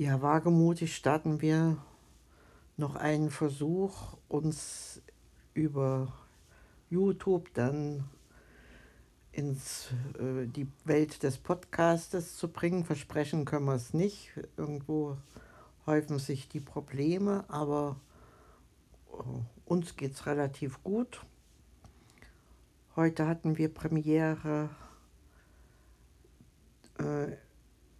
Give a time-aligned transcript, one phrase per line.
[0.00, 1.76] Ja, wagemutig starten wir
[2.78, 5.02] noch einen Versuch, uns
[5.52, 6.10] über
[6.88, 8.08] YouTube dann
[9.30, 12.86] ins äh, die Welt des Podcastes zu bringen.
[12.86, 14.30] Versprechen können wir es nicht.
[14.56, 15.18] Irgendwo
[15.84, 18.00] häufen sich die Probleme, aber
[19.12, 19.22] äh,
[19.66, 21.26] uns geht es relativ gut.
[22.96, 24.70] Heute hatten wir Premiere
[26.98, 27.36] äh,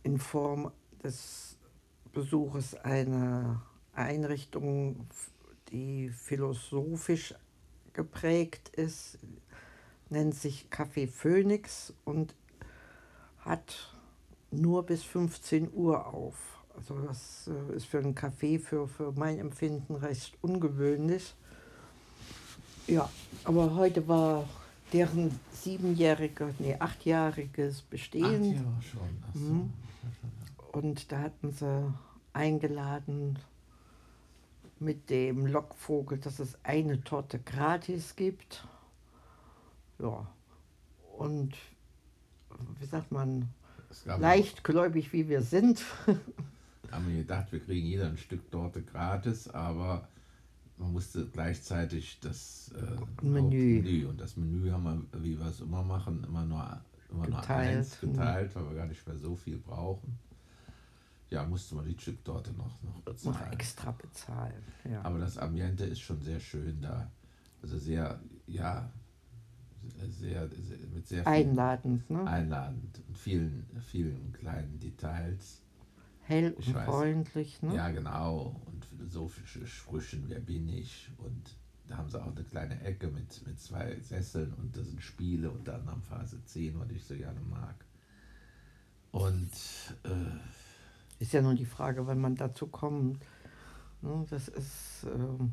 [0.03, 0.73] in Form
[1.05, 1.60] des
[2.13, 3.63] Besuches einer
[3.95, 5.07] Einrichtung,
[5.71, 7.35] die philosophisch
[7.93, 9.19] geprägt ist,
[10.09, 12.35] nennt sich Café Phoenix und
[13.41, 13.95] hat
[14.51, 16.35] nur bis 15 Uhr auf.
[16.77, 21.35] Also das äh, ist für ein Café für, für mein Empfinden recht ungewöhnlich.
[22.87, 23.09] Ja,
[23.45, 24.49] aber heute war
[24.93, 28.25] deren siebenjährige, nee, achtjähriges Bestehen.
[28.25, 29.01] Acht Jahre schon.
[29.35, 29.41] So.
[29.41, 29.73] Mhm.
[30.73, 31.93] Und da hatten sie
[32.33, 33.39] eingeladen
[34.79, 38.67] mit dem Lockvogel, dass es eine Torte gratis gibt.
[39.99, 40.27] Ja.
[41.19, 41.57] Und
[42.79, 43.49] wie sagt man,
[44.05, 45.85] leichtgläubig wie wir sind.
[46.91, 50.09] haben wir gedacht, wir kriegen jeder ein Stück Torte gratis, aber
[50.77, 53.83] man musste gleichzeitig das äh, Menü.
[53.83, 54.07] Menü.
[54.07, 57.47] Und das Menü haben wir, wie wir es immer machen, immer nur, immer geteilt.
[57.47, 60.19] nur eins geteilt, weil wir gar nicht mehr so viel brauchen.
[61.31, 63.37] Ja, musste man die Stücktorte noch, noch bezahlen.
[63.37, 64.63] Noch extra bezahlen.
[64.91, 65.03] Ja.
[65.03, 67.11] Aber das Ambiente ist schon sehr schön da.
[67.63, 68.91] Also sehr, ja,
[70.09, 72.27] sehr, sehr mit sehr einladend, ne?
[72.27, 75.63] Einladend und vielen, vielen kleinen Details.
[76.23, 77.77] Hell und weiß, freundlich, ne?
[77.77, 78.61] Ja, genau.
[78.67, 81.11] Und philosophische Sprüchen, wer bin ich?
[81.19, 85.03] Und da haben sie auch eine kleine Ecke mit, mit zwei Sesseln und da sind
[85.03, 87.75] Spiele, unter anderem Phase 10, was ich so gerne mag.
[89.13, 89.51] Und
[90.05, 90.39] äh,
[91.21, 93.25] ist ja nur die Frage, wann man dazu kommt.
[94.03, 95.07] Ne, das ist.
[95.15, 95.53] Ähm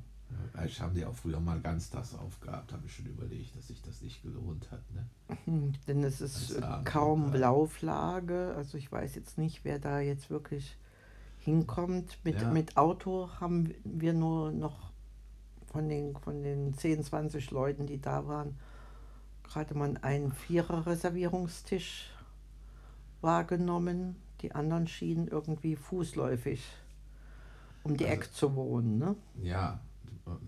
[0.51, 4.01] Vielleicht haben die auch früher mal ganztags aufgehabt, habe ich schon überlegt, dass sich das
[4.01, 4.81] nicht gelohnt hat.
[4.93, 5.37] Ne?
[5.45, 8.53] Hm, denn es ist kaum Blauflage.
[8.57, 10.77] Also ich weiß jetzt nicht, wer da jetzt wirklich
[11.39, 12.19] hinkommt.
[12.25, 12.51] Mit, ja.
[12.51, 14.91] mit Auto haben wir nur noch
[15.67, 18.57] von den, von den 10, 20 Leuten, die da waren,
[19.43, 22.09] gerade mal einen Vierer-Reservierungstisch
[23.21, 24.17] wahrgenommen.
[24.41, 26.63] Die anderen schienen irgendwie fußläufig
[27.83, 28.97] um die also, Ecke zu wohnen.
[28.97, 29.15] Ne?
[29.41, 29.79] Ja,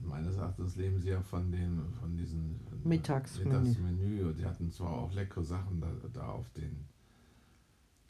[0.04, 3.60] meines Erachtens leben sie ja von, den, von diesen Mittagsmenü.
[3.60, 4.34] Mittagsmenü.
[4.34, 6.86] Die hatten zwar auch leckere Sachen da, da auf den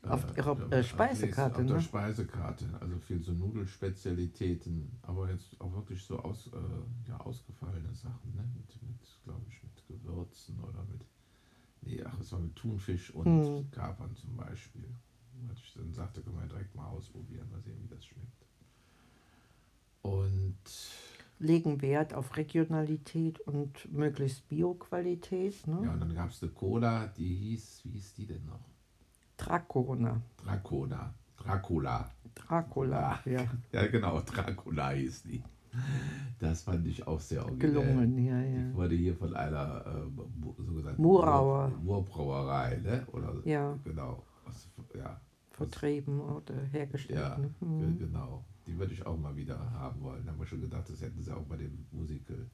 [0.04, 1.60] auf äh, ihrer äh, Speisekarte.
[1.60, 1.82] Auf der ne?
[1.82, 8.34] Speisekarte, also viel so Nudelspezialitäten, aber jetzt auch wirklich so aus, äh, ja, ausgefallene Sachen,
[8.34, 8.44] ne?
[8.56, 11.06] mit, mit glaube ich, mit Gewürzen oder mit,
[11.82, 13.72] nee, ach, es war mit Thunfisch und hm.
[13.72, 14.86] Kapern zum Beispiel.
[15.48, 18.46] Was ich dann sagte, können wir direkt mal ausprobieren, mal sehen, wie das schmeckt.
[20.02, 20.58] Und
[21.40, 25.66] legen Wert auf Regionalität und möglichst Bioqualität.
[25.68, 25.82] Ne?
[25.84, 28.60] Ja, und dann gab es eine Cola, die hieß, wie hieß die denn noch?
[29.38, 30.22] Dracona.
[30.44, 31.14] Dracona.
[31.38, 32.12] Dracula.
[32.36, 33.46] Dracula, ja.
[33.72, 35.42] Ja, genau, Dracula hieß die.
[36.40, 37.72] Das fand ich auch sehr originell.
[37.72, 38.70] Gelungen, ja, ja.
[38.70, 41.70] Die wurde hier von einer äh, sogenannten Murauer.
[41.82, 43.08] Murbrauerei, ne?
[43.12, 43.78] Oder, ja.
[43.84, 44.24] Genau.
[44.96, 45.22] Ja.
[45.60, 47.20] Vertrieben oder hergestellt.
[47.20, 47.54] Ja, ne?
[47.60, 48.00] mhm.
[48.00, 48.46] genau.
[48.66, 50.26] Die würde ich auch mal wieder haben wollen.
[50.26, 52.50] Da haben wir schon gedacht, das hätten sie auch bei dem Musical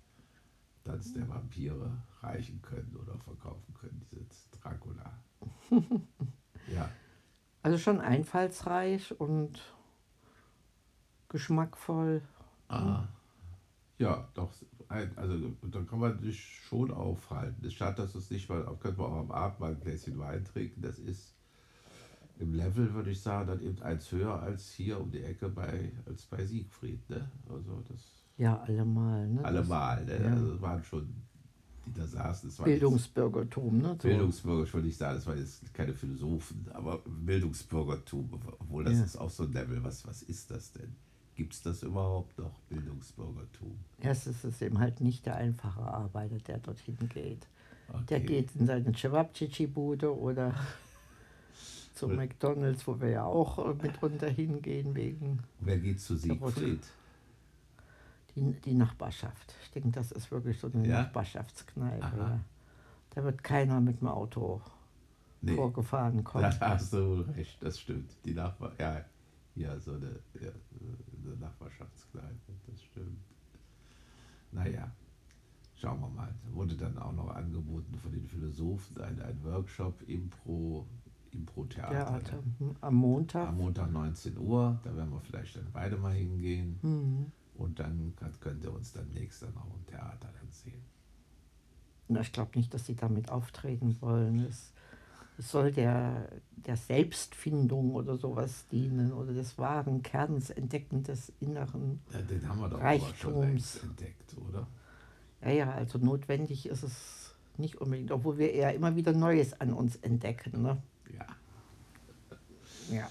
[0.83, 5.19] Tanz der Vampire reichen können oder verkaufen können, dieses Dracula.
[6.73, 6.89] ja.
[7.63, 9.59] Also schon einfallsreich und
[11.29, 12.21] geschmackvoll.
[12.67, 13.07] Ah.
[13.97, 14.51] Ja, doch.
[14.87, 17.57] Also da kann man sich schon aufhalten.
[17.61, 20.19] Es ist schade, dass es nicht, weil könnte man auch am Abend mal ein Gläschen
[20.19, 20.81] Wein trinken.
[20.81, 21.34] Das ist
[22.39, 25.91] im Level würde ich sagen, dann eben eins höher als hier um die Ecke bei,
[26.05, 27.09] als bei Siegfried.
[27.09, 27.29] Ne?
[27.49, 29.27] Also das ja, allemal.
[29.27, 29.45] Ne?
[29.45, 30.05] Allemal.
[30.05, 30.21] Ne?
[30.21, 30.31] Ja.
[30.33, 31.07] Also waren schon,
[31.85, 32.49] die da saßen.
[32.49, 33.77] Das Bildungsbürgertum.
[33.77, 33.97] Ne?
[34.01, 34.07] So.
[34.07, 38.29] Bildungsbürger, ich würde nicht sagen, das waren jetzt keine Philosophen, aber Bildungsbürgertum,
[38.59, 39.03] obwohl das ja.
[39.05, 39.83] ist auch so ein Level.
[39.83, 40.95] Was, was ist das denn?
[41.35, 43.77] Gibt es das überhaupt noch, Bildungsbürgertum?
[43.99, 47.47] Erstens ist es eben halt nicht der einfache Arbeiter, der dorthin geht.
[47.89, 48.03] Okay.
[48.09, 50.55] Der geht in seine Cevapcici-Bude oder
[51.95, 55.39] zu McDonalds, wo wir ja auch äh, mitunter hingehen wegen.
[55.59, 56.85] Wer geht zu Siegfried?
[58.35, 59.55] Die, die Nachbarschaft.
[59.63, 61.03] Ich denke, das ist wirklich so eine ja?
[61.03, 62.17] Nachbarschaftskneipe.
[62.17, 62.39] Ja.
[63.11, 64.61] Da wird keiner mit dem Auto
[65.41, 65.55] nee.
[65.55, 66.43] vorgefahren kommen.
[66.59, 68.11] Da hast du recht, das stimmt.
[68.25, 69.05] Die Nachbar, ja,
[69.55, 70.51] ja, so eine, ja,
[71.23, 73.23] eine Nachbarschaftskneipe, das stimmt.
[74.51, 74.91] Naja,
[75.75, 76.33] schauen wir mal.
[76.51, 80.85] Wurde dann auch noch angeboten von den Philosophen ein, ein Workshop, Impro,
[81.35, 81.89] Impro-Theater.
[82.19, 82.39] Theater.
[82.59, 83.49] Hm, Am Montag.
[83.49, 86.79] Am Montag 19 Uhr, da werden wir vielleicht dann beide mal hingehen.
[86.81, 87.31] Mhm.
[87.57, 90.81] Und dann könnt- ihr uns dann nächstes dann auch im Theater dann sehen.
[92.07, 94.39] Na, ich glaube nicht, dass sie damit auftreten wollen.
[94.41, 94.73] Es,
[95.37, 96.27] es soll der,
[96.57, 102.01] der Selbstfindung oder sowas dienen oder des wahren Kerns, Entdecken des Inneren.
[102.13, 103.39] Ja, den haben wir doch schon Reichtums.
[103.39, 104.67] längst entdeckt, oder?
[105.41, 109.71] Ja, ja, also notwendig ist es nicht unbedingt, obwohl wir eher immer wieder Neues an
[109.73, 110.61] uns entdecken.
[110.61, 110.77] Ne?
[111.13, 111.25] Ja.
[112.95, 113.09] Ja.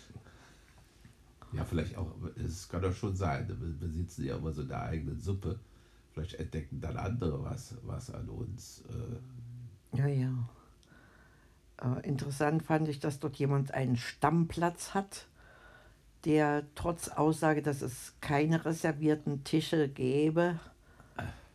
[1.52, 4.68] Ja, vielleicht auch, es kann doch schon sein, wir, wir sitzen ja immer so in
[4.68, 5.58] der eigenen Suppe.
[6.12, 8.82] Vielleicht entdecken dann andere was, was an uns.
[8.88, 10.32] Äh, Ja, ja.
[11.80, 15.26] Äh, interessant fand ich, dass dort jemand einen Stammplatz hat,
[16.24, 20.58] der trotz Aussage, dass es keine reservierten Tische gäbe,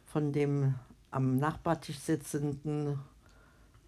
[0.05, 0.75] von dem
[1.11, 2.99] am Nachbartisch sitzenden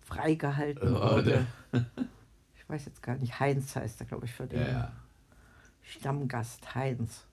[0.02, 1.48] freigehalten Ja, wurde.
[1.72, 1.82] Ich
[2.72, 4.92] weiß jetzt gar nicht, Heinz heißt er, glaube ich, für den ja.
[5.84, 7.26] Stammgast Heinz.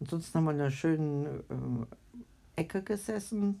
[0.00, 1.26] Ansonsten haben wir in einer schönen
[2.56, 3.60] äh, Ecke gesessen,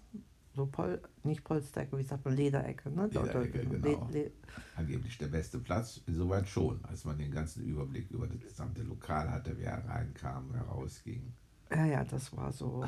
[0.54, 3.06] so Pol nicht Polsterecke, wie sagt man, Lederecke, ne?
[3.06, 4.10] Lederecke, Le- genau.
[4.12, 4.30] Le-
[4.76, 9.30] Angeblich der beste Platz, insoweit schon, als man den ganzen Überblick über das gesamte Lokal
[9.30, 11.32] hatte, wer reinkam, wer rausging.
[11.70, 12.84] Ja, ja, das war so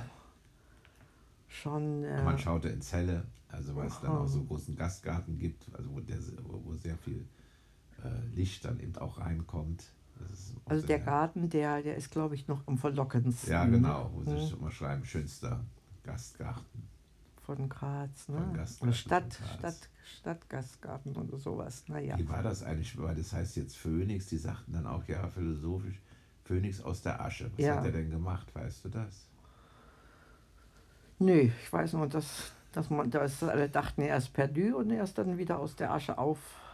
[1.48, 2.04] schon.
[2.04, 5.66] Und Äh, Man schaute ins Helle, also weil es dann auch so großen Gastgarten gibt,
[5.74, 7.24] also wo, der, wo sehr viel
[8.34, 9.84] Licht dann eben auch reinkommt.
[10.66, 13.52] Also der sehr- Garten, der, der ist, glaube ich, noch am verlockendsten.
[13.52, 14.38] Ja, genau, wo Mhm.
[14.46, 15.60] sie immer schreiben, schönster
[16.04, 16.88] Gastgarten.
[17.44, 18.38] Von Graz, ne?
[18.38, 19.58] Von Gastgarten Oder Stadt, Graz.
[19.58, 21.84] Stadt, Stadtgastgarten oder sowas.
[21.88, 22.16] Naja.
[22.18, 22.96] Wie war das eigentlich?
[22.96, 26.00] Weil das heißt jetzt Phönix, die sagten dann auch ja philosophisch,
[26.44, 27.50] Phönix aus der Asche.
[27.56, 27.76] Was Ja.
[27.76, 29.26] hat er denn gemacht, weißt du das?
[31.18, 35.04] Nö, ich weiß nur, dass, dass man, dass alle dachten, er ist perdu und er
[35.04, 36.18] ist dann wieder aus der Asche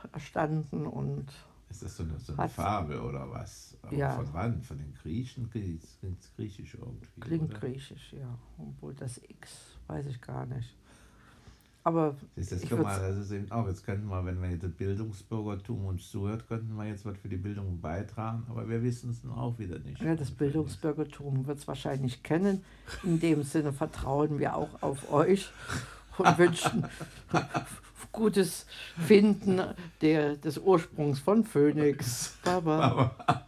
[0.05, 1.27] auferstanden und
[1.69, 3.77] Ist das so eine, so eine Fabel oder was?
[3.83, 4.11] Aber Ja.
[4.11, 4.63] Von wann?
[4.63, 5.51] Von den Griechen?
[5.51, 5.83] Klingt
[6.37, 7.21] griechisch irgendwie.
[7.21, 7.61] klingt oder?
[7.61, 8.39] griechisch, ja.
[8.59, 10.77] Obwohl das X weiß ich gar nicht.
[11.83, 14.65] Aber du, das guck mal, das ist eben auch, jetzt könnten wir, wenn wir jetzt
[14.65, 19.11] das Bildungsbürgertum uns zuhört, könnten wir jetzt was für die Bildung beitragen, aber wir wissen
[19.11, 20.03] es nun auch wieder nicht.
[20.03, 22.63] ja, das Bildungsbürgertum wird es wahrscheinlich kennen.
[23.03, 25.51] In dem Sinne vertrauen wir auch auf euch
[26.21, 26.87] und wünschen
[28.13, 28.67] gutes
[29.07, 29.63] Finden
[30.01, 32.37] der, des Ursprungs von Phoenix.
[32.45, 32.81] Baba.
[32.81, 33.47] Aber